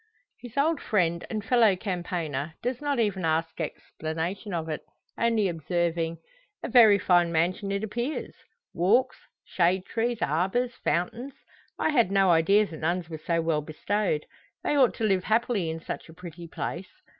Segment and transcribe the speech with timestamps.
[0.39, 4.81] His old friend and fellow campaigner does not even ask explanation of it,
[5.15, 6.17] only observing
[6.63, 8.33] "A very fine mansion it appears
[8.73, 11.33] walks, shade trees, arbours, fountains.
[11.77, 14.25] I had no idea the nuns were so well bestowed.
[14.63, 16.89] They ought to live happily in such a pretty place.